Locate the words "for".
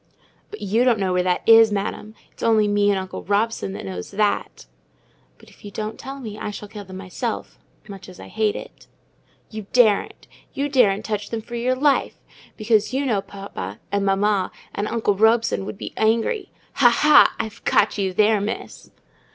11.43-11.53